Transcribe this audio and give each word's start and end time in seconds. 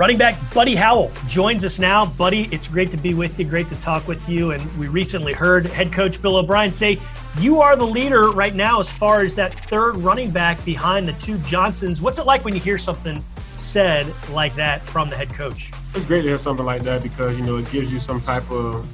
Running 0.00 0.16
back 0.16 0.38
Buddy 0.54 0.74
Howell 0.74 1.12
joins 1.28 1.62
us 1.62 1.78
now. 1.78 2.06
Buddy, 2.06 2.48
it's 2.50 2.66
great 2.66 2.90
to 2.90 2.96
be 2.96 3.12
with 3.12 3.38
you, 3.38 3.44
great 3.44 3.68
to 3.68 3.78
talk 3.82 4.08
with 4.08 4.26
you. 4.30 4.52
And 4.52 4.78
we 4.78 4.88
recently 4.88 5.34
heard 5.34 5.66
head 5.66 5.92
coach 5.92 6.22
Bill 6.22 6.36
O'Brien 6.36 6.72
say 6.72 6.98
you 7.38 7.60
are 7.60 7.76
the 7.76 7.84
leader 7.84 8.30
right 8.30 8.54
now 8.54 8.80
as 8.80 8.90
far 8.90 9.20
as 9.20 9.34
that 9.34 9.52
third 9.52 9.98
running 9.98 10.30
back 10.30 10.64
behind 10.64 11.06
the 11.06 11.12
two 11.12 11.36
Johnsons. 11.40 12.00
What's 12.00 12.18
it 12.18 12.24
like 12.24 12.46
when 12.46 12.54
you 12.54 12.60
hear 12.60 12.78
something 12.78 13.22
said 13.58 14.10
like 14.30 14.54
that 14.54 14.80
from 14.80 15.08
the 15.08 15.18
head 15.18 15.28
coach? 15.28 15.70
It's 15.94 16.06
great 16.06 16.22
to 16.22 16.28
hear 16.28 16.38
something 16.38 16.64
like 16.64 16.82
that 16.84 17.02
because, 17.02 17.38
you 17.38 17.44
know, 17.44 17.58
it 17.58 17.70
gives 17.70 17.92
you 17.92 18.00
some 18.00 18.22
type 18.22 18.50
of 18.50 18.88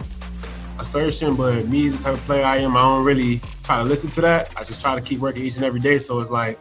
assertion. 0.81 1.37
But 1.37 1.69
me, 1.69 1.89
the 1.89 2.03
type 2.03 2.15
of 2.15 2.21
player 2.23 2.45
I 2.45 2.57
am, 2.57 2.77
I 2.77 2.81
don't 2.81 3.05
really 3.05 3.41
try 3.63 3.81
to 3.81 3.85
listen 3.85 4.11
to 4.11 4.21
that. 4.23 4.53
I 4.57 4.65
just 4.65 4.81
try 4.81 4.97
to 4.97 5.01
keep 5.01 5.21
working 5.21 5.45
each 5.45 5.55
and 5.55 5.65
every 5.65 5.79
day. 5.79 6.01
So 6.01 6.19
it's 6.19 6.31
like, 6.31 6.59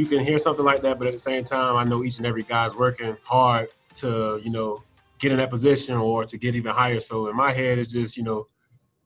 you 0.00 0.06
can 0.06 0.24
hear 0.24 0.38
something 0.38 0.64
like 0.64 0.80
that, 0.80 0.98
but 0.98 1.06
at 1.06 1.12
the 1.12 1.18
same 1.18 1.44
time, 1.44 1.76
I 1.76 1.84
know 1.84 2.02
each 2.02 2.16
and 2.16 2.26
every 2.26 2.42
guy's 2.42 2.74
working 2.74 3.18
hard 3.22 3.68
to, 3.96 4.40
you 4.42 4.50
know, 4.50 4.82
get 5.18 5.30
in 5.30 5.36
that 5.36 5.50
position 5.50 5.94
or 5.94 6.24
to 6.24 6.38
get 6.38 6.54
even 6.54 6.72
higher. 6.72 6.98
So 7.00 7.28
in 7.28 7.36
my 7.36 7.52
head, 7.52 7.78
it's 7.78 7.92
just, 7.92 8.16
you 8.16 8.22
know, 8.22 8.46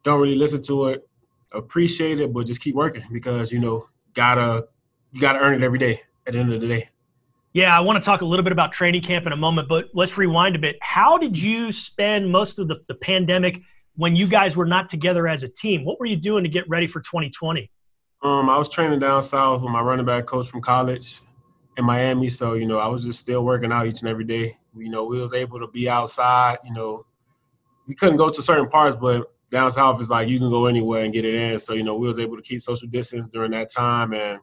don't 0.04 0.20
really 0.20 0.36
listen 0.36 0.62
to 0.62 0.86
it, 0.90 1.08
appreciate 1.50 2.20
it, 2.20 2.32
but 2.32 2.46
just 2.46 2.60
keep 2.60 2.76
working 2.76 3.02
because, 3.12 3.50
you 3.50 3.58
know, 3.58 3.88
gotta 4.14 4.68
you 5.10 5.20
gotta 5.20 5.40
earn 5.40 5.54
it 5.54 5.64
every 5.64 5.80
day 5.80 6.00
at 6.28 6.34
the 6.34 6.38
end 6.38 6.52
of 6.52 6.60
the 6.60 6.68
day. 6.68 6.88
Yeah, 7.52 7.76
I 7.76 7.80
want 7.80 8.00
to 8.00 8.04
talk 8.04 8.20
a 8.20 8.24
little 8.24 8.44
bit 8.44 8.52
about 8.52 8.72
training 8.72 9.02
camp 9.02 9.26
in 9.26 9.32
a 9.32 9.36
moment, 9.36 9.68
but 9.68 9.86
let's 9.94 10.16
rewind 10.16 10.54
a 10.54 10.60
bit. 10.60 10.76
How 10.80 11.18
did 11.18 11.40
you 11.40 11.72
spend 11.72 12.30
most 12.30 12.60
of 12.60 12.68
the, 12.68 12.76
the 12.86 12.94
pandemic 12.94 13.62
when 13.96 14.14
you 14.14 14.28
guys 14.28 14.56
were 14.56 14.66
not 14.66 14.88
together 14.88 15.26
as 15.26 15.42
a 15.42 15.48
team? 15.48 15.84
What 15.84 15.98
were 15.98 16.06
you 16.06 16.16
doing 16.16 16.44
to 16.44 16.50
get 16.50 16.68
ready 16.68 16.86
for 16.86 17.00
2020? 17.00 17.68
Um, 18.24 18.48
I 18.48 18.56
was 18.56 18.70
training 18.70 19.00
down 19.00 19.22
south 19.22 19.60
with 19.60 19.70
my 19.70 19.82
running 19.82 20.06
back 20.06 20.24
coach 20.24 20.48
from 20.48 20.62
college 20.62 21.20
in 21.76 21.84
Miami. 21.84 22.30
So, 22.30 22.54
you 22.54 22.64
know, 22.64 22.78
I 22.78 22.86
was 22.86 23.04
just 23.04 23.18
still 23.18 23.44
working 23.44 23.70
out 23.70 23.86
each 23.86 24.00
and 24.00 24.08
every 24.08 24.24
day. 24.24 24.56
You 24.74 24.88
know, 24.88 25.04
we 25.04 25.20
was 25.20 25.34
able 25.34 25.60
to 25.60 25.66
be 25.66 25.90
outside, 25.90 26.56
you 26.64 26.72
know, 26.72 27.04
we 27.86 27.94
couldn't 27.94 28.16
go 28.16 28.30
to 28.30 28.40
certain 28.42 28.66
parts, 28.66 28.96
but 28.96 29.30
down 29.50 29.70
south 29.70 30.00
is 30.00 30.08
like 30.08 30.26
you 30.26 30.38
can 30.38 30.48
go 30.48 30.64
anywhere 30.64 31.04
and 31.04 31.12
get 31.12 31.26
it 31.26 31.34
in. 31.34 31.58
So, 31.58 31.74
you 31.74 31.82
know, 31.82 31.96
we 31.96 32.08
was 32.08 32.18
able 32.18 32.36
to 32.36 32.42
keep 32.42 32.62
social 32.62 32.88
distance 32.88 33.28
during 33.28 33.50
that 33.50 33.70
time 33.70 34.14
and 34.14 34.40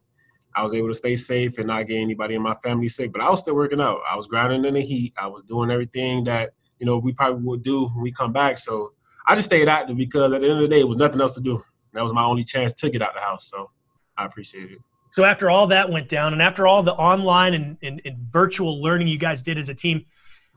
I 0.56 0.62
was 0.62 0.76
able 0.76 0.90
to 0.90 0.94
stay 0.94 1.16
safe 1.16 1.58
and 1.58 1.66
not 1.66 1.88
get 1.88 1.98
anybody 1.98 2.36
in 2.36 2.44
my 2.44 2.54
family 2.64 2.88
sick. 2.88 3.12
But 3.12 3.22
I 3.22 3.32
was 3.32 3.40
still 3.40 3.56
working 3.56 3.82
out. 3.82 4.02
I 4.10 4.16
was 4.16 4.28
grinding 4.28 4.64
in 4.64 4.76
the 4.76 4.82
heat. 4.82 5.14
I 5.20 5.26
was 5.26 5.42
doing 5.50 5.72
everything 5.72 6.24
that, 6.26 6.52
you 6.78 6.86
know, 6.86 7.00
we 7.00 7.14
probably 7.14 7.42
would 7.42 7.64
do 7.64 7.88
when 7.88 8.04
we 8.04 8.12
come 8.12 8.32
back. 8.32 8.60
So 8.60 8.94
I 9.28 9.34
just 9.34 9.48
stayed 9.48 9.68
active 9.68 9.98
because 9.98 10.34
at 10.34 10.42
the 10.42 10.50
end 10.50 10.58
of 10.58 10.70
the 10.70 10.76
day, 10.76 10.82
it 10.82 10.88
was 10.88 10.98
nothing 10.98 11.20
else 11.20 11.32
to 11.34 11.42
do. 11.42 11.64
That 11.94 12.04
was 12.04 12.14
my 12.14 12.24
only 12.24 12.44
chance 12.44 12.74
to 12.74 12.90
get 12.90 13.02
out 13.02 13.14
the 13.14 13.20
house. 13.20 13.50
So 13.50 13.70
I 14.18 14.26
appreciate 14.26 14.72
it. 14.72 14.80
So 15.12 15.26
after 15.26 15.50
all 15.50 15.68
that 15.68 15.90
went 15.90 16.08
down, 16.08 16.32
and 16.32 16.42
after 16.42 16.66
all 16.66 16.84
the 16.84 16.94
online 16.94 17.54
and, 17.54 17.78
and, 17.84 18.02
and, 18.06 18.16
virtual 18.32 18.82
learning 18.82 19.10
you 19.10 19.18
guys 19.18 19.42
did 19.42 19.58
as 19.58 19.68
a 19.68 19.74
team, 19.76 20.06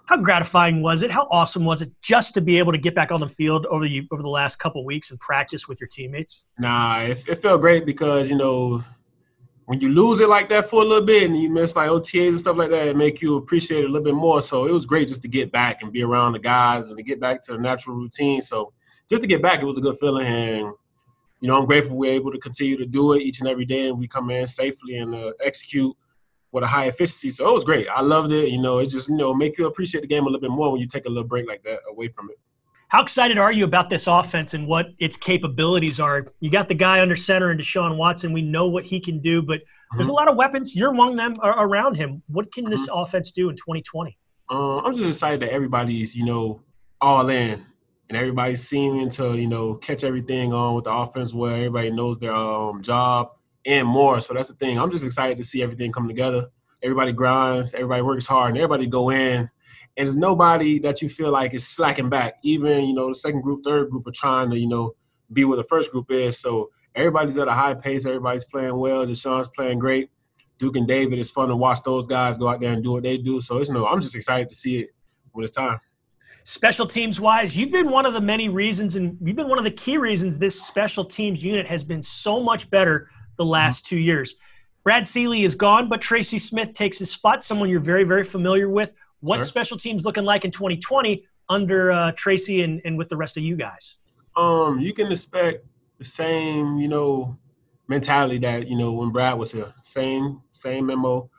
how 0.06 0.16
gratifying 0.16 0.80
was 0.80 1.02
it? 1.02 1.10
How 1.10 1.26
awesome 1.30 1.64
was 1.64 1.82
it 1.82 1.90
just 2.00 2.34
to 2.34 2.40
be 2.40 2.58
able 2.58 2.70
to 2.70 2.78
get 2.78 2.94
back 2.94 3.10
on 3.10 3.18
the 3.18 3.28
field 3.28 3.66
over 3.66 3.88
the 3.88 4.06
over 4.12 4.22
the 4.22 4.28
last 4.28 4.56
couple 4.56 4.84
weeks 4.84 5.10
and 5.10 5.18
practice 5.18 5.66
with 5.66 5.80
your 5.80 5.88
teammates? 5.88 6.44
Nah, 6.58 7.00
it, 7.00 7.26
it 7.26 7.36
felt 7.42 7.62
great 7.62 7.84
because 7.84 8.30
you 8.30 8.36
know 8.36 8.84
when 9.66 9.80
you 9.80 9.88
lose 9.88 10.20
it 10.20 10.28
like 10.28 10.48
that 10.50 10.68
for 10.68 10.82
a 10.82 10.84
little 10.84 11.06
bit 11.06 11.24
and 11.24 11.40
you 11.40 11.48
miss 11.48 11.74
like 11.74 11.88
OTAs 11.88 12.28
and 12.28 12.38
stuff 12.38 12.56
like 12.56 12.70
that, 12.70 12.86
it 12.86 12.96
make 12.96 13.22
you 13.22 13.36
appreciate 13.36 13.80
it 13.80 13.86
a 13.86 13.88
little 13.88 14.04
bit 14.04 14.14
more. 14.14 14.42
So 14.42 14.66
it 14.66 14.72
was 14.72 14.84
great 14.84 15.08
just 15.08 15.22
to 15.22 15.28
get 15.28 15.50
back 15.52 15.82
and 15.82 15.90
be 15.90 16.02
around 16.02 16.32
the 16.32 16.38
guys 16.38 16.88
and 16.88 16.96
to 16.98 17.02
get 17.02 17.18
back 17.18 17.40
to 17.42 17.52
the 17.52 17.58
natural 17.58 17.96
routine. 17.96 18.42
So 18.42 18.72
just 19.08 19.22
to 19.22 19.28
get 19.28 19.40
back, 19.40 19.62
it 19.62 19.64
was 19.64 19.78
a 19.78 19.80
good 19.80 19.98
feeling 19.98 20.26
and 20.26 20.72
you 21.44 21.50
know, 21.50 21.58
I'm 21.58 21.66
grateful 21.66 21.98
we're 21.98 22.10
able 22.10 22.32
to 22.32 22.38
continue 22.38 22.78
to 22.78 22.86
do 22.86 23.12
it 23.12 23.20
each 23.20 23.40
and 23.40 23.48
every 23.50 23.66
day, 23.66 23.88
and 23.90 23.98
we 23.98 24.08
come 24.08 24.30
in 24.30 24.46
safely 24.46 24.96
and 24.96 25.14
uh, 25.14 25.32
execute 25.44 25.94
with 26.52 26.64
a 26.64 26.66
high 26.66 26.86
efficiency. 26.86 27.30
So 27.30 27.46
it 27.46 27.52
was 27.52 27.64
great. 27.64 27.86
I 27.94 28.00
loved 28.00 28.32
it. 28.32 28.48
You 28.48 28.62
know, 28.62 28.78
it 28.78 28.86
just 28.86 29.10
you 29.10 29.16
know 29.18 29.34
make 29.34 29.58
you 29.58 29.66
appreciate 29.66 30.00
the 30.00 30.06
game 30.06 30.22
a 30.22 30.24
little 30.24 30.40
bit 30.40 30.52
more 30.52 30.72
when 30.72 30.80
you 30.80 30.86
take 30.86 31.04
a 31.04 31.08
little 31.10 31.28
break 31.28 31.46
like 31.46 31.62
that 31.64 31.80
away 31.90 32.08
from 32.08 32.30
it. 32.30 32.38
How 32.88 33.02
excited 33.02 33.36
are 33.36 33.52
you 33.52 33.64
about 33.66 33.90
this 33.90 34.06
offense 34.06 34.54
and 34.54 34.66
what 34.66 34.86
its 35.00 35.18
capabilities 35.18 36.00
are? 36.00 36.24
You 36.40 36.50
got 36.50 36.66
the 36.66 36.74
guy 36.74 37.02
under 37.02 37.14
center 37.14 37.50
and 37.50 37.60
Deshaun 37.60 37.98
Watson. 37.98 38.32
We 38.32 38.40
know 38.40 38.66
what 38.66 38.84
he 38.84 38.98
can 38.98 39.20
do, 39.20 39.42
but 39.42 39.60
mm-hmm. 39.60 39.98
there's 39.98 40.08
a 40.08 40.14
lot 40.14 40.28
of 40.28 40.36
weapons. 40.36 40.74
You're 40.74 40.92
among 40.92 41.16
them 41.16 41.36
around 41.42 41.96
him. 41.96 42.22
What 42.28 42.50
can 42.54 42.64
mm-hmm. 42.64 42.70
this 42.70 42.88
offense 42.90 43.32
do 43.32 43.50
in 43.50 43.56
2020? 43.56 44.16
Uh, 44.50 44.78
I'm 44.78 44.94
just 44.94 45.06
excited 45.06 45.40
that 45.40 45.52
everybody's 45.52 46.16
you 46.16 46.24
know 46.24 46.62
all 47.02 47.28
in 47.28 47.66
and 48.08 48.18
everybody's 48.18 48.66
seeming 48.66 49.08
to 49.10 49.34
you 49.34 49.46
know 49.46 49.74
catch 49.74 50.04
everything 50.04 50.52
on 50.52 50.74
with 50.74 50.84
the 50.84 50.92
offense 50.92 51.32
where 51.32 51.54
everybody 51.54 51.90
knows 51.90 52.18
their 52.18 52.34
um, 52.34 52.82
job 52.82 53.30
and 53.66 53.86
more. 53.86 54.20
So 54.20 54.34
that's 54.34 54.48
the 54.48 54.54
thing. 54.54 54.78
I'm 54.78 54.90
just 54.90 55.04
excited 55.04 55.36
to 55.38 55.44
see 55.44 55.62
everything 55.62 55.92
come 55.92 56.06
together. 56.06 56.48
Everybody 56.82 57.12
grinds, 57.12 57.72
everybody 57.72 58.02
works 58.02 58.26
hard, 58.26 58.50
and 58.50 58.58
everybody 58.58 58.86
go 58.86 59.10
in. 59.10 59.48
And 59.96 60.08
there's 60.08 60.16
nobody 60.16 60.80
that 60.80 61.00
you 61.00 61.08
feel 61.08 61.30
like 61.30 61.54
is 61.54 61.66
slacking 61.66 62.10
back. 62.10 62.34
Even 62.42 62.84
you 62.84 62.94
know 62.94 63.08
the 63.08 63.14
second 63.14 63.40
group, 63.42 63.64
third 63.64 63.90
group 63.90 64.06
are 64.06 64.12
trying 64.12 64.50
to 64.50 64.58
you 64.58 64.68
know 64.68 64.94
be 65.32 65.44
where 65.44 65.56
the 65.56 65.64
first 65.64 65.92
group 65.92 66.10
is. 66.10 66.38
So 66.38 66.70
everybody's 66.94 67.38
at 67.38 67.48
a 67.48 67.52
high 67.52 67.74
pace. 67.74 68.04
Everybody's 68.04 68.44
playing 68.44 68.76
well. 68.76 69.06
Deshaun's 69.06 69.48
playing 69.48 69.78
great. 69.78 70.10
Duke 70.58 70.76
and 70.76 70.86
David, 70.86 71.18
it's 71.18 71.30
fun 71.30 71.48
to 71.48 71.56
watch 71.56 71.82
those 71.82 72.06
guys 72.06 72.38
go 72.38 72.48
out 72.48 72.60
there 72.60 72.72
and 72.72 72.82
do 72.82 72.92
what 72.92 73.02
they 73.02 73.18
do. 73.18 73.40
So 73.40 73.58
it's 73.58 73.68
you 73.68 73.74
know 73.74 73.86
I'm 73.86 74.00
just 74.00 74.14
excited 74.14 74.48
to 74.48 74.54
see 74.54 74.78
it 74.78 74.94
when 75.32 75.42
it's 75.42 75.52
time. 75.52 75.80
Special 76.46 76.86
teams 76.86 77.18
wise, 77.18 77.56
you've 77.56 77.70
been 77.70 77.90
one 77.90 78.04
of 78.04 78.12
the 78.12 78.20
many 78.20 78.50
reasons, 78.50 78.96
and 78.96 79.16
you've 79.22 79.34
been 79.34 79.48
one 79.48 79.56
of 79.56 79.64
the 79.64 79.70
key 79.70 79.96
reasons 79.96 80.38
this 80.38 80.62
special 80.62 81.02
teams 81.02 81.42
unit 81.42 81.66
has 81.66 81.82
been 81.82 82.02
so 82.02 82.38
much 82.38 82.68
better 82.68 83.08
the 83.38 83.44
last 83.44 83.86
two 83.86 83.98
years. 83.98 84.34
Brad 84.82 85.06
Seely 85.06 85.44
is 85.44 85.54
gone, 85.54 85.88
but 85.88 86.02
Tracy 86.02 86.38
Smith 86.38 86.74
takes 86.74 86.98
his 86.98 87.10
spot, 87.10 87.42
someone 87.42 87.70
you're 87.70 87.80
very, 87.80 88.04
very 88.04 88.24
familiar 88.24 88.68
with. 88.68 88.92
What 89.20 89.38
sure. 89.38 89.46
special 89.46 89.78
teams 89.78 90.04
looking 90.04 90.24
like 90.24 90.44
in 90.44 90.50
2020 90.50 91.24
under 91.48 91.90
uh, 91.90 92.12
Tracy 92.14 92.62
and, 92.62 92.82
and 92.84 92.98
with 92.98 93.08
the 93.08 93.16
rest 93.16 93.38
of 93.38 93.42
you 93.42 93.56
guys? 93.56 93.96
Um, 94.36 94.78
you 94.80 94.92
can 94.92 95.10
expect 95.10 95.64
the 95.96 96.04
same, 96.04 96.78
you 96.78 96.88
know, 96.88 97.38
mentality 97.88 98.36
that 98.38 98.68
you 98.68 98.76
know 98.76 98.92
when 98.92 99.12
Brad 99.12 99.38
was 99.38 99.50
here. 99.50 99.72
Same, 99.82 100.42
same 100.52 100.84
memo. 100.84 101.30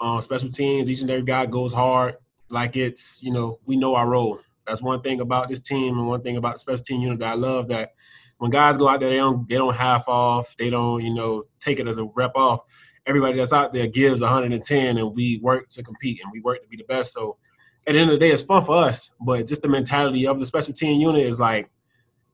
Uh, 0.00 0.22
special 0.22 0.48
teams, 0.48 0.90
each 0.90 1.02
and 1.02 1.10
every 1.10 1.24
guy 1.24 1.44
goes 1.44 1.72
hard 1.72 2.16
like 2.50 2.76
it's 2.76 3.18
you 3.22 3.32
know 3.32 3.58
we 3.66 3.76
know 3.76 3.94
our 3.94 4.08
role. 4.08 4.38
That's 4.66 4.82
one 4.82 5.02
thing 5.02 5.20
about 5.20 5.48
this 5.48 5.60
team 5.60 5.98
and 5.98 6.08
one 6.08 6.22
thing 6.22 6.36
about 6.36 6.54
the 6.54 6.58
special 6.58 6.84
team 6.84 7.00
unit 7.00 7.18
that 7.20 7.32
I 7.32 7.34
love 7.34 7.68
that 7.68 7.90
when 8.38 8.50
guys 8.50 8.76
go 8.76 8.88
out 8.88 9.00
there, 9.00 9.10
they 9.10 9.16
don't 9.16 9.48
they 9.48 9.56
don't 9.56 9.74
half 9.74 10.08
off, 10.08 10.56
they 10.56 10.70
don't 10.70 11.04
you 11.04 11.14
know 11.14 11.44
take 11.60 11.78
it 11.78 11.88
as 11.88 11.98
a 11.98 12.04
rep 12.14 12.32
off. 12.34 12.60
Everybody 13.06 13.36
that's 13.36 13.52
out 13.52 13.72
there 13.72 13.86
gives 13.86 14.20
110, 14.20 14.98
and 14.98 15.14
we 15.14 15.38
work 15.42 15.68
to 15.68 15.82
compete 15.82 16.20
and 16.22 16.32
we 16.32 16.40
work 16.40 16.62
to 16.62 16.68
be 16.68 16.76
the 16.76 16.84
best. 16.84 17.12
So 17.12 17.36
at 17.86 17.92
the 17.92 17.98
end 17.98 18.10
of 18.10 18.18
the 18.18 18.26
day, 18.26 18.32
it's 18.32 18.42
fun 18.42 18.64
for 18.64 18.76
us, 18.76 19.10
but 19.20 19.46
just 19.46 19.62
the 19.62 19.68
mentality 19.68 20.26
of 20.26 20.38
the 20.38 20.46
special 20.46 20.72
team 20.72 21.00
unit 21.00 21.22
is 21.22 21.38
like 21.38 21.70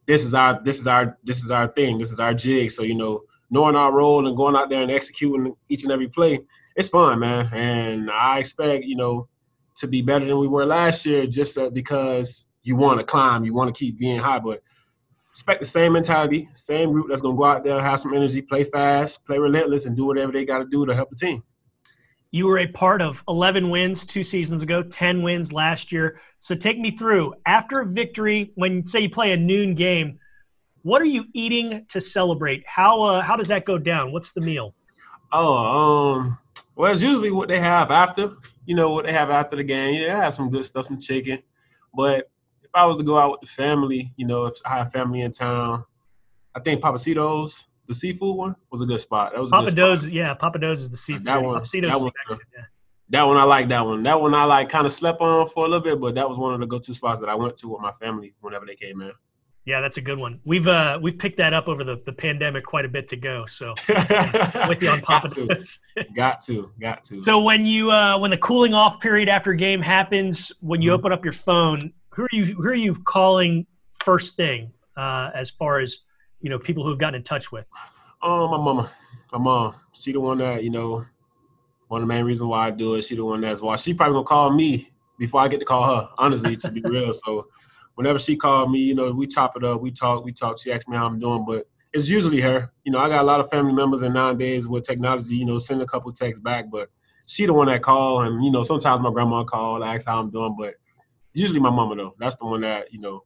this 0.07 0.25
is 0.25 0.35
our 0.35 0.61
this 0.65 0.79
is 0.79 0.87
our 0.87 1.19
this 1.25 1.43
is 1.43 1.51
our 1.51 1.69
thing, 1.69 1.99
this 1.99 2.11
is 2.11 2.21
our 2.21 2.35
jig. 2.35 2.71
So 2.71 2.83
you 2.83 2.95
know 2.95 3.23
knowing 3.51 3.77
our 3.77 3.93
role 3.93 4.27
and 4.27 4.37
going 4.37 4.57
out 4.57 4.71
there 4.71 4.83
and 4.83 4.91
executing 4.91 5.55
each 5.69 5.83
and 5.83 5.93
every 5.93 6.09
play, 6.09 6.41
it's 6.77 6.89
fun, 6.89 7.19
man. 7.19 7.51
And 7.53 8.11
I 8.11 8.39
expect 8.39 8.85
you 8.85 8.97
know 8.97 9.29
to 9.81 9.89
be 9.89 10.03
better 10.03 10.25
than 10.25 10.39
we 10.39 10.47
were 10.47 10.67
last 10.67 11.05
year 11.07 11.27
just 11.27 11.59
uh, 11.59 11.71
because 11.71 12.47
you 12.63 12.77
want 12.77 12.99
to 12.99 13.05
climb, 13.05 13.45
you 13.45 13.55
want 13.55 13.75
to 13.75 13.79
keep 13.79 13.99
being 13.99 14.19
high. 14.19 14.39
But 14.39 14.63
expect 15.31 15.61
the 15.61 15.67
same 15.67 15.95
mentality, 15.95 16.49
same 16.55 16.93
route 16.93 17.07
that's 17.09 17.23
going 17.23 17.35
to 17.35 17.39
go 17.39 17.45
out 17.45 17.65
there, 17.65 17.81
have 17.81 17.99
some 17.99 18.15
energy, 18.15 18.43
play 18.43 18.65
fast, 18.65 19.25
play 19.27 19.39
relentless, 19.39 19.87
and 19.87 19.97
do 19.97 20.05
whatever 20.05 20.33
they 20.33 20.45
got 20.45 20.59
to 20.59 20.67
do 20.67 20.85
to 20.87 20.95
help 20.95 21.11
the 21.11 21.17
team. 21.17 21.43
You 22.33 22.47
were 22.47 22.59
a 22.59 22.67
part 22.69 23.03
of 23.03 23.25
11 23.27 23.71
wins 23.71 24.05
two 24.05 24.23
seasons 24.23 24.63
ago, 24.63 24.83
10 24.83 25.23
wins 25.23 25.53
last 25.53 25.91
year. 25.91 26.21
So 26.39 26.55
take 26.55 26.79
me 26.79 26.93
through 26.93 27.35
after 27.47 27.81
a 27.81 27.87
victory, 27.87 28.53
when 28.55 28.87
say 28.87 29.01
you 29.01 29.11
play 29.11 29.33
a 29.33 29.37
noon 29.37 29.75
game, 29.75 30.19
what 30.83 31.03
are 31.03 31.07
you 31.07 31.25
eating 31.35 31.87
to 31.89 32.01
celebrate? 32.01 32.63
How 32.67 33.03
uh, 33.03 33.23
how 33.23 33.37
does 33.37 33.49
that 33.49 33.65
go 33.65 33.79
down? 33.79 34.13
What's 34.13 34.33
the 34.33 34.41
meal? 34.41 34.75
Oh, 35.33 35.57
um, 35.57 36.39
well, 36.77 36.93
it's 36.93 37.03
usually 37.03 37.31
what 37.31 37.49
they 37.49 37.61
have 37.61 37.91
after 37.91 38.37
you 38.71 38.77
know 38.77 38.91
what 38.91 39.05
they 39.05 39.13
have 39.13 39.31
after 39.31 39.57
the 39.57 39.65
game. 39.65 39.95
Yeah, 39.95 40.15
they 40.15 40.21
have 40.21 40.33
some 40.33 40.49
good 40.49 40.65
stuff, 40.65 40.87
some 40.87 41.01
chicken. 41.01 41.43
But 41.93 42.31
if 42.63 42.71
I 42.73 42.87
was 42.87 42.99
to 42.99 43.03
go 43.03 43.19
out 43.19 43.33
with 43.33 43.41
the 43.41 43.49
family, 43.49 44.13
you 44.17 44.25
know, 44.25 44.45
if 44.45 44.55
I 44.65 44.79
have 44.79 44.93
family 44.93 45.23
in 45.23 45.33
town, 45.33 45.85
I 46.55 46.61
think 46.61 46.81
Pappasito's, 46.81 47.67
the 47.89 47.95
seafood 47.95 48.37
one, 48.37 48.55
was 48.71 48.81
a 48.81 48.87
good 48.87 49.01
spot. 49.01 49.33
That 49.33 49.41
was 49.41 49.51
Papa 49.51 49.73
Do's, 49.73 50.09
yeah, 50.09 50.37
Pappadeaux 50.37 50.71
is 50.71 50.89
the 50.89 50.97
seafood. 50.97 51.25
That 51.25 51.43
one, 51.43 51.61
that 51.65 52.01
one, 52.01 52.13
yeah. 52.29 52.63
that 53.09 53.25
one 53.25 53.39
I 53.39 53.43
like 53.43 53.69
that 53.71 53.85
one. 53.85 54.05
That 54.05 54.21
one 54.21 54.35
I 54.35 54.45
like 54.45 54.69
kind 54.69 54.87
of 54.87 54.93
slept 54.93 55.21
on 55.21 55.49
for 55.49 55.67
a 55.67 55.69
little 55.69 55.83
bit, 55.83 56.01
but 56.01 56.15
that 56.15 56.29
was 56.29 56.39
one 56.39 56.55
of 56.55 56.61
the 56.61 56.67
go-to 56.67 56.95
spots 56.95 57.19
that 57.19 57.29
I 57.29 57.35
went 57.35 57.57
to 57.57 57.71
with 57.71 57.81
my 57.81 57.91
family 58.01 58.35
whenever 58.41 58.67
they 58.67 58.77
came 58.77 59.01
in. 59.03 59.11
Yeah, 59.71 59.81
that's 59.81 59.99
a 59.99 60.01
good 60.01 60.19
one. 60.19 60.41
We've 60.45 60.67
uh 60.67 60.99
we've 61.01 61.17
picked 61.17 61.37
that 61.37 61.55
up 61.55 61.69
over 61.69 61.85
the, 61.85 62.03
the 62.05 62.13
pandemic 62.13 62.65
quite 62.65 62.85
a 62.85 62.89
bit 62.89 63.07
to 63.11 63.17
go. 63.17 63.47
So 63.47 63.73
with 64.69 64.83
you 64.83 64.89
on 64.89 65.01
Papa 65.01 65.29
got 65.29 65.47
to, 65.47 65.77
got 66.17 66.43
to, 66.43 66.73
got 66.81 67.05
to. 67.05 67.23
So 67.23 67.39
when 67.39 67.65
you 67.65 67.93
uh 67.93 68.19
when 68.19 68.33
the 68.33 68.37
cooling 68.37 68.75
off 68.75 68.99
period 68.99 69.29
after 69.29 69.55
game 69.55 69.81
happens, 69.81 70.51
when 70.61 70.83
you 70.83 70.91
mm-hmm. 70.91 70.99
open 70.99 71.13
up 71.13 71.23
your 71.23 71.35
phone, 71.35 71.93
who 72.09 72.25
are 72.25 72.29
you 72.33 72.47
who 72.47 72.65
are 72.65 72.75
you 72.75 72.97
calling 73.05 73.65
first 73.93 74.35
thing 74.35 74.73
uh 74.97 75.31
as 75.37 75.51
far 75.51 75.79
as 75.79 76.01
you 76.41 76.51
know 76.51 76.59
people 76.59 76.83
who've 76.83 76.99
gotten 76.99 77.15
in 77.15 77.23
touch 77.23 77.53
with? 77.53 77.67
Oh, 78.23 78.49
my 78.49 78.57
mama, 78.57 78.91
my 79.33 79.39
mom. 79.39 79.77
She 79.93 80.11
the 80.11 80.19
one 80.19 80.39
that 80.39 80.65
you 80.65 80.71
know. 80.71 81.07
One 81.87 82.03
of 82.03 82.09
the 82.09 82.15
main 82.15 82.25
reasons 82.25 82.49
why 82.49 82.69
I 82.69 82.71
do 82.71 82.95
it. 82.95 83.03
She 83.03 83.15
the 83.15 83.25
one 83.25 83.41
that's 83.41 83.61
why 83.61 83.77
she 83.77 83.95
probably 83.95 84.15
gonna 84.15 84.27
call 84.27 84.51
me 84.51 84.91
before 85.19 85.41
I 85.41 85.49
get 85.49 85.61
to 85.61 85.65
call 85.65 85.87
her. 85.87 86.09
Honestly, 86.19 86.57
to 86.57 86.71
be 86.71 86.81
real. 86.85 87.13
So 87.13 87.47
whenever 87.95 88.19
she 88.19 88.37
called 88.37 88.71
me, 88.71 88.81
you 88.81 88.95
know, 88.95 89.11
we 89.11 89.27
top 89.27 89.57
it 89.57 89.65
up, 89.65 89.81
we 89.81 89.91
talk, 89.91 90.25
we 90.25 90.33
talk. 90.33 90.61
She 90.61 90.73
asks 90.73 90.89
me 90.89 90.97
how 90.97 91.07
I'm 91.07 91.19
doing, 91.19 91.45
but 91.47 91.67
it's 91.93 92.09
usually 92.09 92.41
her. 92.41 92.71
You 92.85 92.93
know, 92.93 92.99
I 92.99 93.09
got 93.09 93.23
a 93.23 93.27
lot 93.27 93.41
of 93.41 93.51
family 93.51 93.73
members, 93.73 94.03
and 94.03 94.15
nowadays 94.15 94.69
with 94.69 94.85
technology, 94.85 95.37
you 95.37 95.45
know, 95.45 95.59
send 95.59 95.83
a 95.83 95.87
couple 95.87 96.13
texts 96.13 96.43
back, 96.43 96.67
but 96.71 96.89
she 97.27 97.47
the 97.47 97.53
one 97.53 97.69
that 97.69 97.83
call, 97.83 98.23
and 98.23 98.45
you 98.45 98.51
know, 98.51 98.63
sometimes 98.63 99.03
my 99.03 99.11
grandma 99.11 99.45
call, 99.45 99.85
ask 99.85 100.07
how 100.07 100.21
I'm 100.21 100.31
doing, 100.31 100.57
but 100.59 100.75
usually 101.33 101.61
my 101.61 101.71
mama 101.71 101.95
though. 101.97 102.15
That's 102.19 102.37
the 102.37 102.47
one 102.47 102.61
that 102.63 102.93
you 102.93 103.01
know. 103.01 103.25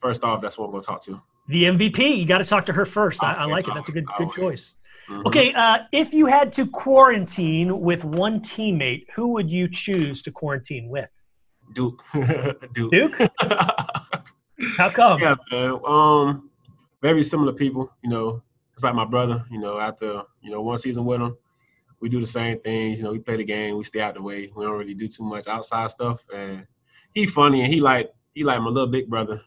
First 0.00 0.24
off, 0.24 0.42
that's 0.42 0.58
what 0.58 0.66
I'm 0.66 0.72
gonna 0.72 0.82
talk 0.82 1.02
to. 1.04 1.20
The 1.48 1.64
MVP. 1.64 2.18
You 2.18 2.26
got 2.26 2.38
to 2.38 2.44
talk 2.44 2.66
to 2.66 2.72
her 2.72 2.84
first. 2.84 3.22
I, 3.22 3.32
I 3.32 3.44
like 3.44 3.68
it. 3.68 3.74
That's 3.74 3.88
a 3.88 3.92
good 3.92 4.06
good 4.18 4.30
choice. 4.30 4.74
Mm-hmm. 5.08 5.26
Okay, 5.28 5.52
uh, 5.52 5.78
if 5.92 6.12
you 6.12 6.26
had 6.26 6.50
to 6.52 6.66
quarantine 6.66 7.80
with 7.80 8.04
one 8.04 8.40
teammate, 8.40 9.06
who 9.14 9.32
would 9.34 9.50
you 9.50 9.68
choose 9.68 10.20
to 10.22 10.32
quarantine 10.32 10.88
with? 10.88 11.08
Duke. 11.76 12.02
Duke. 12.72 12.90
Duke. 12.90 13.30
How 14.78 14.88
come? 14.88 15.20
Yeah, 15.20 15.34
man. 15.52 15.78
Um, 15.86 16.50
very 17.02 17.22
similar 17.22 17.52
people. 17.52 17.92
You 18.02 18.08
know, 18.08 18.42
it's 18.72 18.82
like 18.82 18.94
my 18.94 19.04
brother. 19.04 19.44
You 19.50 19.58
know, 19.58 19.78
after 19.78 20.22
you 20.40 20.50
know 20.50 20.62
one 20.62 20.78
season 20.78 21.04
with 21.04 21.20
him, 21.20 21.36
we 22.00 22.08
do 22.08 22.18
the 22.18 22.26
same 22.26 22.60
things. 22.60 22.96
You 22.98 23.04
know, 23.04 23.12
we 23.12 23.18
play 23.18 23.36
the 23.36 23.44
game, 23.44 23.76
we 23.76 23.84
stay 23.84 24.00
out 24.00 24.14
the 24.14 24.22
way. 24.22 24.50
We 24.56 24.64
don't 24.64 24.78
really 24.78 24.94
do 24.94 25.06
too 25.06 25.22
much 25.22 25.48
outside 25.48 25.90
stuff. 25.90 26.24
And 26.34 26.66
he 27.14 27.26
funny 27.26 27.62
and 27.62 27.72
he 27.72 27.80
like 27.80 28.10
he 28.34 28.42
like 28.42 28.60
my 28.60 28.68
little 28.68 28.88
big 28.88 29.08
brother. 29.10 29.40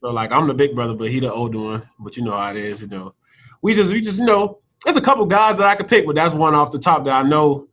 So 0.00 0.10
like 0.10 0.32
I'm 0.32 0.48
the 0.48 0.54
big 0.54 0.74
brother, 0.74 0.94
but 0.94 1.10
he 1.10 1.20
the 1.20 1.30
older 1.30 1.58
one. 1.58 1.88
But 1.98 2.16
you 2.16 2.24
know 2.24 2.32
how 2.32 2.50
it 2.52 2.56
is. 2.56 2.80
You 2.80 2.88
know, 2.88 3.14
we 3.60 3.74
just 3.74 3.92
we 3.92 4.00
just 4.00 4.18
you 4.18 4.24
know 4.24 4.60
there's 4.84 4.96
a 4.96 5.02
couple 5.02 5.26
guys 5.26 5.58
that 5.58 5.66
I 5.66 5.74
could 5.74 5.88
pick, 5.88 6.06
but 6.06 6.14
that's 6.14 6.32
one 6.32 6.54
off 6.54 6.70
the 6.70 6.78
top 6.78 7.04
that 7.04 7.12
I 7.12 7.22
know. 7.22 7.68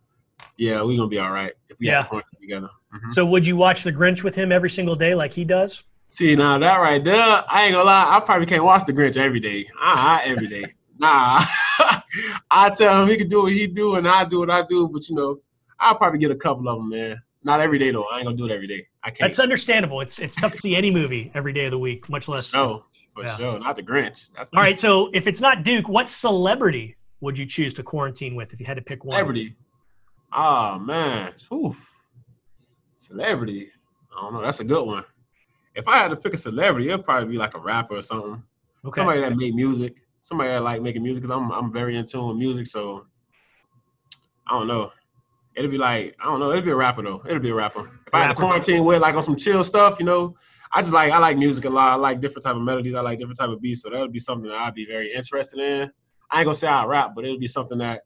Yeah, 0.58 0.82
we're 0.82 0.98
gonna 0.98 1.08
be 1.08 1.20
all 1.20 1.32
right 1.32 1.54
if 1.70 1.80
we 1.80 1.88
yeah. 1.88 2.04
have 2.04 2.24
together. 2.42 2.70
Mm-hmm. 2.94 3.12
So 3.12 3.26
would 3.26 3.46
you 3.46 3.56
watch 3.56 3.84
The 3.84 3.92
Grinch 3.92 4.24
with 4.24 4.36
him 4.36 4.52
every 4.52 4.70
single 4.70 4.96
day 4.96 5.14
like 5.14 5.34
he 5.34 5.44
does? 5.44 5.84
See 6.10 6.36
now 6.36 6.58
that 6.58 6.78
right 6.78 7.04
there, 7.04 7.44
I 7.48 7.66
ain't 7.66 7.74
gonna 7.74 7.84
lie, 7.84 8.16
I 8.16 8.20
probably 8.22 8.48
can't 8.48 8.64
watch 8.64 8.86
The 8.86 8.94
Grinch 8.94 9.18
every 9.18 9.40
day. 9.40 9.68
Ah, 9.80 10.20
uh, 10.20 10.22
every 10.26 10.48
day. 10.48 10.74
Nah, 11.00 11.42
I 12.52 12.72
tell 12.76 13.04
him 13.04 13.10
he 13.10 13.18
can 13.18 13.28
do 13.28 13.44
what 13.44 13.52
he 13.52 13.68
do, 13.68 13.96
and 13.96 14.08
I 14.08 14.26
do 14.26 14.40
what 14.40 14.50
I 14.50 14.64
do. 14.68 14.88
But 14.88 15.08
you 15.10 15.16
know, 15.16 15.40
I'll 15.80 15.96
probably 15.96 16.20
get 16.20 16.32
a 16.32 16.36
couple 16.36 16.68
of 16.70 16.80
them, 16.80 16.90
man. 16.90 17.22
Not 17.44 17.62
every 17.62 17.78
day 17.78 17.92
though. 17.92 18.06
I 18.12 18.18
ain't 18.18 18.26
gonna 18.26 18.38
do 18.38 18.46
it 18.46 18.52
every 18.52 18.68
day. 18.68 18.88
I 19.04 19.10
can't. 19.10 19.20
That's 19.20 19.40
understandable. 19.40 20.02
It's 20.02 20.18
it's 20.18 20.36
tough 20.36 20.54
to 20.54 20.58
see 20.58 20.76
any 20.76 20.90
movie 20.90 21.32
every 21.36 21.54
day 21.54 21.66
of 21.66 21.72
the 21.72 21.78
week, 21.78 22.10
much 22.10 22.28
less. 22.28 22.52
No, 22.54 22.86
for 23.14 23.24
yeah. 23.24 23.38
sure. 23.38 23.60
Not 23.60 23.76
the 23.76 23.84
Grinch. 23.84 24.30
That's 24.36 24.50
All 24.54 24.62
right. 24.62 24.80
So 24.80 25.10
if 25.14 25.28
it's 25.28 25.42
not 25.42 25.64
Duke, 25.64 25.88
what 25.88 26.10
celebrity 26.10 26.96
would 27.22 27.38
you 27.38 27.46
choose 27.46 27.74
to 27.76 27.84
quarantine 27.84 28.36
with 28.36 28.54
if 28.54 28.60
you 28.60 28.66
had 28.66 28.78
to 28.78 28.84
pick 28.84 29.06
one? 29.06 29.16
Celebrity. 29.16 29.56
Oh 30.40 30.78
man. 30.78 31.34
Oof. 31.52 31.76
Celebrity. 33.00 33.70
I 34.16 34.22
don't 34.22 34.34
know. 34.34 34.42
That's 34.44 34.60
a 34.60 34.64
good 34.64 34.86
one. 34.86 35.04
If 35.76 35.88
I 35.88 35.98
had 35.98 36.10
to 36.10 36.16
pick 36.16 36.36
a 36.36 36.38
celebrity, 36.38 36.90
it'd 36.90 37.06
probably 37.06 37.30
be 37.30 37.38
like 37.38 37.56
a 37.56 37.60
rapper 37.60 37.96
or 37.96 38.04
something. 38.04 38.44
Okay. 38.86 39.00
Somebody 39.00 39.22
that 39.22 39.36
made 39.36 39.56
music. 39.56 39.96
Somebody 40.22 40.52
that 40.52 40.62
like 40.62 40.82
making 40.84 41.02
music 41.02 41.24
because 41.24 41.36
I'm 41.36 41.52
I'm 41.52 41.74
very 41.74 41.98
in 41.98 42.06
tune 42.06 42.28
with 42.28 42.38
music. 42.38 42.68
So 42.68 43.08
I 44.48 44.54
don't 44.54 44.68
know. 44.68 44.92
It'd 45.56 45.72
be 45.72 45.80
like 45.80 46.16
I 46.22 46.26
don't 46.26 46.40
know. 46.40 46.52
It'd 46.52 46.66
be 46.66 46.72
a 46.72 46.76
rapper 46.76 47.02
though. 47.02 47.24
It'd 47.26 47.42
be 47.42 47.50
a 47.50 47.56
rapper. 47.56 47.90
If 48.06 48.14
I 48.14 48.22
had 48.22 48.28
to 48.28 48.36
quarantine 48.36 48.86
with 48.86 49.02
like 49.02 49.16
on 49.16 49.24
some 49.24 49.38
chill 49.38 49.64
stuff, 49.64 49.98
you 49.98 50.06
know, 50.06 50.36
I 50.72 50.82
just 50.82 50.94
like 50.94 51.12
I 51.12 51.18
like 51.18 51.38
music 51.38 51.66
a 51.66 51.70
lot. 51.70 51.94
I 51.94 51.96
like 51.96 52.22
different 52.22 52.44
type 52.44 52.56
of 52.56 52.62
melodies. 52.62 52.94
I 52.94 53.02
like 53.02 53.18
different 53.18 53.40
type 53.40 53.50
of 53.50 53.60
beats. 53.60 53.82
So 53.82 53.90
that 53.90 54.00
would 54.00 54.14
be 54.14 54.20
something 54.20 54.50
that 54.50 54.58
I'd 54.58 54.76
be 54.76 54.86
very 54.86 55.12
interested 55.14 55.60
in. 55.60 55.90
I 56.30 56.40
ain't 56.40 56.46
gonna 56.46 56.54
say 56.54 56.68
I 56.68 56.86
rap, 56.86 57.14
but 57.16 57.26
it'll 57.26 57.40
be 57.40 57.48
something 57.48 57.80
that 57.80 58.04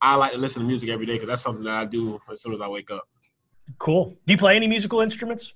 I 0.00 0.14
like 0.14 0.32
to 0.32 0.38
listen 0.38 0.62
to 0.62 0.68
music 0.68 0.90
every 0.90 1.06
day 1.06 1.14
because 1.14 1.28
that's 1.28 1.42
something 1.42 1.64
that 1.64 1.74
I 1.74 1.84
do 1.84 2.20
as 2.30 2.42
soon 2.42 2.52
as 2.52 2.60
I 2.60 2.68
wake 2.68 2.90
up. 2.90 3.08
Cool. 3.78 4.16
Do 4.26 4.32
you 4.32 4.38
play 4.38 4.56
any 4.56 4.68
musical 4.68 5.00
instruments? 5.00 5.54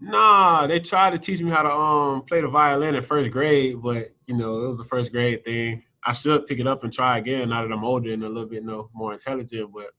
Nah, 0.00 0.66
they 0.66 0.80
tried 0.80 1.10
to 1.10 1.18
teach 1.18 1.40
me 1.40 1.50
how 1.50 1.62
to 1.62 1.70
um 1.70 2.22
play 2.22 2.40
the 2.40 2.48
violin 2.48 2.94
in 2.94 3.02
first 3.02 3.30
grade, 3.30 3.80
but 3.82 4.12
you 4.26 4.36
know 4.36 4.64
it 4.64 4.66
was 4.66 4.78
the 4.78 4.84
first 4.84 5.12
grade 5.12 5.44
thing. 5.44 5.82
I 6.04 6.12
should 6.12 6.46
pick 6.46 6.60
it 6.60 6.66
up 6.66 6.84
and 6.84 6.92
try 6.92 7.18
again 7.18 7.48
now 7.48 7.62
that 7.62 7.72
I'm 7.72 7.84
older 7.84 8.12
and 8.12 8.22
a 8.22 8.28
little 8.28 8.48
bit 8.48 8.62
you 8.62 8.66
know, 8.66 8.90
more 8.92 9.12
intelligent. 9.12 9.72
But 9.72 9.90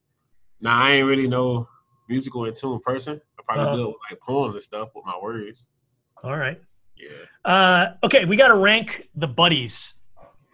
now 0.61 0.77
nah, 0.77 0.85
I 0.85 0.91
ain't 0.93 1.07
really 1.07 1.27
no 1.27 1.67
musical 2.07 2.45
in 2.45 2.53
tune 2.53 2.79
person. 2.81 3.19
I 3.39 3.41
probably 3.43 3.65
uh, 3.65 3.75
do 3.75 3.83
it 3.83 3.87
with 3.87 3.95
like 4.11 4.19
poems 4.21 4.55
and 4.55 4.63
stuff 4.63 4.89
with 4.95 5.05
my 5.05 5.17
words. 5.21 5.69
All 6.23 6.37
right. 6.37 6.61
Yeah. 6.95 7.51
Uh, 7.51 7.93
okay, 8.03 8.25
we 8.25 8.37
got 8.37 8.47
to 8.49 8.55
rank 8.55 9.09
the 9.15 9.27
buddies 9.27 9.95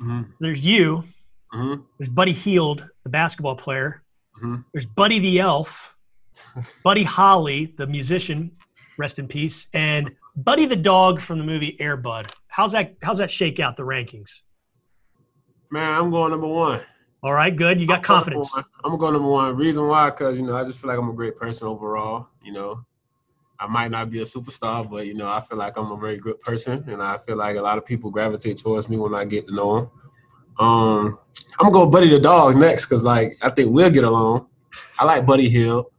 Mm-hmm. 0.01 0.21
There's 0.39 0.65
you. 0.65 1.03
Mm-hmm. 1.53 1.81
There's 1.97 2.09
Buddy 2.09 2.31
Hield, 2.31 2.89
the 3.03 3.09
basketball 3.09 3.55
player. 3.55 4.03
Mm-hmm. 4.37 4.61
There's 4.73 4.85
Buddy 4.85 5.19
the 5.19 5.39
Elf, 5.39 5.95
Buddy 6.83 7.03
Holly, 7.03 7.73
the 7.77 7.87
musician, 7.87 8.51
rest 8.97 9.19
in 9.19 9.27
peace, 9.27 9.67
and 9.73 10.11
Buddy 10.35 10.65
the 10.65 10.75
dog 10.75 11.19
from 11.19 11.39
the 11.39 11.43
movie 11.43 11.75
Air 11.79 11.97
Bud. 11.97 12.31
How's 12.47 12.71
that? 12.71 12.95
How's 13.01 13.17
that 13.17 13.29
shake 13.29 13.59
out 13.59 13.75
the 13.75 13.83
rankings? 13.83 14.41
Man, 15.69 15.93
I'm 15.93 16.11
going 16.11 16.31
number 16.31 16.47
one. 16.47 16.81
All 17.23 17.33
right, 17.33 17.55
good. 17.55 17.79
You 17.79 17.87
got 17.87 17.97
I'm 17.97 18.03
confidence. 18.03 18.51
I'm 18.83 18.97
going 18.97 19.13
number 19.13 19.27
one. 19.27 19.55
Reason 19.55 19.85
why, 19.87 20.09
because 20.09 20.35
you 20.35 20.41
know, 20.41 20.55
I 20.55 20.63
just 20.63 20.79
feel 20.79 20.89
like 20.89 20.97
I'm 20.97 21.09
a 21.09 21.13
great 21.13 21.37
person 21.37 21.67
overall. 21.67 22.27
You 22.43 22.53
know, 22.53 22.85
I 23.59 23.67
might 23.67 23.91
not 23.91 24.09
be 24.09 24.19
a 24.19 24.23
superstar, 24.23 24.89
but 24.89 25.05
you 25.05 25.13
know, 25.13 25.29
I 25.29 25.39
feel 25.39 25.57
like 25.57 25.77
I'm 25.77 25.91
a 25.91 25.97
very 25.97 26.17
good 26.17 26.41
person, 26.41 26.83
and 26.87 27.01
I 27.01 27.17
feel 27.19 27.35
like 27.37 27.57
a 27.57 27.61
lot 27.61 27.77
of 27.77 27.85
people 27.85 28.09
gravitate 28.09 28.57
towards 28.57 28.89
me 28.89 28.97
when 28.97 29.13
I 29.13 29.25
get 29.25 29.47
to 29.47 29.53
know 29.53 29.75
them. 29.75 29.89
Um, 30.59 31.17
I'm 31.59 31.71
gonna 31.71 31.71
go 31.71 31.85
Buddy 31.85 32.09
the 32.09 32.19
dog 32.19 32.57
next 32.57 32.85
because 32.85 33.03
like 33.03 33.37
I 33.41 33.49
think 33.49 33.71
we'll 33.71 33.89
get 33.89 34.03
along. 34.03 34.47
I 34.99 35.05
like 35.05 35.25
Buddy 35.25 35.49
Hill. 35.49 35.91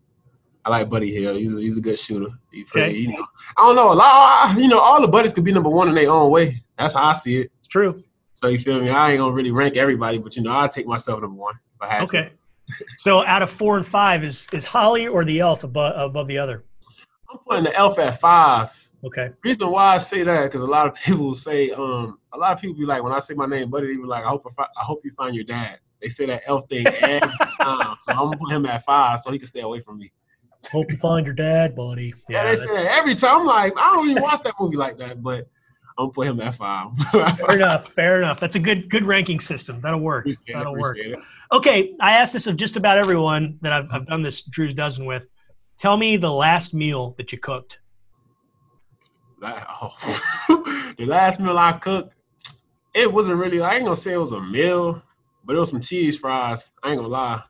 I 0.65 0.71
like 0.71 0.89
Buddy 0.89 1.13
Hill. 1.13 1.37
He's 1.37 1.57
a, 1.57 1.61
he's 1.61 1.77
a 1.77 1.81
good 1.81 1.99
shooter. 1.99 2.29
He 2.53 2.65
pretty, 2.65 2.91
okay. 2.91 2.99
you 2.99 3.09
know. 3.09 3.27
I 3.57 3.67
don't 3.67 3.77
know 3.77 3.93
a 3.93 3.95
lot. 3.95 4.57
You 4.59 4.69
know, 4.69 4.79
all 4.79 5.01
the 5.01 5.09
buddies 5.09 5.33
could 5.33 5.45
be 5.45 5.53
number 5.53 5.71
one 5.71 5.89
in 5.89 5.95
their 5.95 6.11
own 6.11 6.31
way. 6.31 6.63
That's 6.79 6.95
how 6.95 7.05
I 7.05 7.13
see 7.15 7.39
it. 7.39 7.53
It's 7.59 7.69
true. 7.69 8.03
So 8.35 8.49
you 8.49 8.59
feel 8.59 8.81
me? 8.81 8.91
I 8.91 9.13
ain't 9.13 9.19
gonna 9.19 9.33
really 9.33 9.51
rank 9.51 9.77
everybody, 9.77 10.19
but 10.19 10.37
you 10.37 10.43
know, 10.43 10.57
I 10.57 10.69
take 10.69 10.87
myself 10.87 11.21
number 11.21 11.37
one 11.37 11.55
if 11.75 11.83
I 11.83 11.93
had 11.93 12.03
okay. 12.05 12.31
to. 12.69 12.85
so 12.97 13.25
out 13.27 13.43
of 13.43 13.51
four 13.51 13.77
and 13.77 13.87
five, 13.87 14.25
is 14.25 14.47
is 14.53 14.65
Holly 14.65 15.07
or 15.07 15.25
the 15.25 15.41
Elf 15.41 15.65
above 15.65 15.95
above 15.97 16.29
the 16.29 16.39
other? 16.39 16.65
I'm 17.31 17.39
putting 17.39 17.65
the 17.65 17.75
Elf 17.75 17.99
at 17.99 18.21
five. 18.21 18.71
Okay. 19.05 19.31
Reason 19.43 19.69
why 19.69 19.95
I 19.95 19.99
say 19.99 20.23
that 20.23 20.45
because 20.45 20.61
a 20.61 20.71
lot 20.71 20.87
of 20.87 20.95
people 21.05 21.35
say, 21.35 21.71
um, 21.71 22.19
a 22.33 22.39
lot 22.39 22.53
of 22.53 22.61
people 22.61 22.77
be 22.77 22.87
like, 22.87 23.03
when 23.03 23.13
I 23.13 23.19
say 23.19 23.35
my 23.35 23.47
name, 23.47 23.71
buddy, 23.71 23.89
they 23.89 23.97
be 23.97 24.03
like, 24.05 24.25
I 24.25 24.29
hope 24.29 24.47
I, 24.59 24.63
I 24.63 24.85
hope 24.85 25.01
you 25.05 25.13
find 25.17 25.35
your 25.35 25.45
dad. 25.45 25.79
They 26.01 26.09
say 26.09 26.27
that 26.27 26.43
Elf 26.47 26.69
thing 26.69 26.87
every 27.01 27.31
time, 27.61 27.97
so 28.01 28.13
I'm 28.13 28.19
gonna 28.19 28.37
put 28.37 28.51
him 28.51 28.67
at 28.67 28.85
five 28.85 29.21
so 29.21 29.31
he 29.31 29.39
can 29.39 29.47
stay 29.47 29.61
away 29.61 29.81
from 29.81 29.99
me. 29.99 30.13
Hope 30.71 30.91
you 30.91 30.97
find 30.97 31.25
your 31.27 31.35
dad, 31.35 31.75
buddy. 31.75 32.15
Yeah, 32.29 32.45
yeah 32.45 32.51
they 32.51 32.57
say 32.57 32.75
that 32.75 32.87
every 32.87 33.15
time. 33.15 33.41
I'm 33.41 33.47
like, 33.47 33.73
I 33.77 33.93
don't 33.93 34.11
even 34.11 34.23
watch 34.23 34.43
that 34.43 34.55
movie 34.59 34.77
like 34.77 34.99
that, 34.99 35.23
but 35.23 35.49
I'm 35.99 36.07
gonna 36.07 36.13
put 36.13 36.27
him 36.27 36.41
at 36.41 36.55
five. 36.55 36.97
fair 37.11 37.57
enough. 37.57 37.93
Fair 37.93 38.19
enough. 38.23 38.41
That's 38.41 38.57
a 38.57 38.61
good 38.61 38.91
good 38.91 39.05
ranking 39.05 39.41
system. 39.41 39.81
That'll 39.81 40.01
work. 40.01 40.25
Appreciate 40.25 40.55
That'll 40.55 40.77
work. 40.77 40.99
It. 40.99 41.19
Okay, 41.53 41.95
I 42.01 42.13
asked 42.13 42.33
this 42.33 42.47
of 42.47 42.57
just 42.57 42.77
about 42.77 42.99
everyone 42.99 43.59
that 43.61 43.73
I've, 43.73 43.87
I've 43.93 44.07
done 44.07 44.23
this 44.23 44.43
Drew's 44.43 44.75
dozen 44.75 45.05
with. 45.05 45.29
Tell 45.79 45.97
me 45.97 46.17
the 46.17 46.33
last 46.33 46.75
meal 46.75 47.15
that 47.19 47.33
you 47.33 47.39
cooked. 47.39 47.79
That, 49.43 49.67
oh. 49.83 50.95
the 50.99 51.05
last 51.05 51.41
meal 51.41 51.59
I 51.59 51.73
cooked, 51.73 52.15
it 52.95 53.13
wasn't 53.13 53.39
really. 53.39 53.61
I 53.61 53.75
ain't 53.75 53.85
gonna 53.85 53.97
say 53.97 54.13
it 54.13 54.19
was 54.19 54.31
a 54.31 54.41
meal, 54.41 55.03
but 55.45 55.57
it 55.57 55.59
was 55.59 55.71
some 55.71 55.81
cheese 55.81 56.17
fries. 56.17 56.71
I 56.81 56.91
ain't 56.91 56.99
gonna 56.99 57.09
lie. 57.09 57.43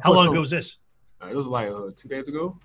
How 0.00 0.12
long 0.12 0.26
some, 0.26 0.34
ago 0.34 0.40
was 0.40 0.50
this? 0.50 0.76
Uh, 1.20 1.26
it 1.26 1.34
was 1.34 1.48
like 1.48 1.68
uh, 1.68 1.90
two 1.96 2.08
days 2.08 2.28
ago. 2.28 2.56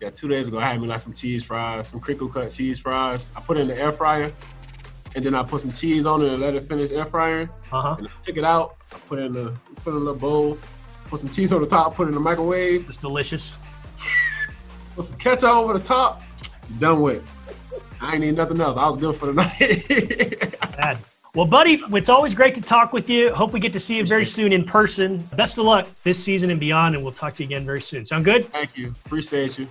Yeah, 0.00 0.08
two 0.08 0.26
days 0.26 0.48
ago, 0.48 0.58
I 0.58 0.70
had 0.70 0.80
me 0.80 0.86
like 0.86 1.02
some 1.02 1.12
cheese 1.12 1.44
fries, 1.44 1.88
some 1.88 2.00
crinkle 2.00 2.30
cut 2.30 2.50
cheese 2.50 2.78
fries. 2.78 3.30
I 3.36 3.40
put 3.40 3.58
it 3.58 3.62
in 3.62 3.68
the 3.68 3.78
air 3.78 3.92
fryer, 3.92 4.32
and 5.14 5.22
then 5.22 5.34
I 5.34 5.42
put 5.42 5.60
some 5.60 5.72
cheese 5.72 6.06
on 6.06 6.22
it 6.22 6.32
and 6.32 6.40
let 6.40 6.54
it 6.54 6.64
finish 6.64 6.90
air 6.92 7.04
frying. 7.04 7.50
Uh-huh. 7.70 7.96
And 7.98 8.08
I 8.08 8.10
took 8.24 8.38
it 8.38 8.44
out. 8.44 8.76
I 8.90 8.98
put 9.00 9.18
it 9.18 9.26
in 9.26 9.32
the 9.34 9.54
put 9.84 9.90
it 9.90 9.96
in 9.96 9.96
a 9.96 9.98
little 9.98 10.14
bowl. 10.14 10.56
Put 11.08 11.20
some 11.20 11.28
cheese 11.28 11.52
on 11.52 11.60
the 11.60 11.68
top. 11.68 11.94
Put 11.94 12.04
it 12.04 12.08
in 12.08 12.14
the 12.14 12.20
microwave. 12.20 12.88
It's 12.88 12.96
delicious. 12.96 13.54
Put 14.94 15.04
some 15.04 15.14
ketchup 15.18 15.50
over 15.50 15.74
the 15.74 15.84
top. 15.84 16.22
Done 16.78 17.02
with. 17.02 17.37
I 18.00 18.12
ain't 18.12 18.20
need 18.20 18.36
nothing 18.36 18.60
else. 18.60 18.76
I 18.76 18.86
was 18.86 18.96
good 18.96 19.16
for 19.16 19.26
the 19.26 19.32
night. 19.32 20.98
Well, 21.34 21.46
buddy, 21.46 21.80
it's 21.92 22.08
always 22.08 22.34
great 22.34 22.54
to 22.54 22.62
talk 22.62 22.92
with 22.92 23.08
you. 23.08 23.32
Hope 23.32 23.52
we 23.52 23.60
get 23.60 23.72
to 23.74 23.80
see 23.80 23.98
you 23.98 24.04
very 24.04 24.24
soon 24.24 24.52
in 24.52 24.64
person. 24.64 25.18
Best 25.36 25.58
of 25.58 25.66
luck 25.66 25.86
this 26.02 26.18
season 26.18 26.50
and 26.50 26.58
beyond, 26.58 26.94
and 26.94 27.04
we'll 27.04 27.12
talk 27.12 27.34
to 27.34 27.42
you 27.42 27.46
again 27.46 27.64
very 27.64 27.82
soon. 27.82 28.06
Sound 28.06 28.24
good? 28.24 28.46
Thank 28.46 28.76
you. 28.76 28.94
Appreciate 29.04 29.58
you. 29.58 29.68